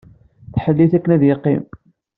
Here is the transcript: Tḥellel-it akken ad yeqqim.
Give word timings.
Tḥellel-it 0.53 0.97
akken 0.97 1.11
ad 1.15 1.23
yeqqim. 1.25 1.63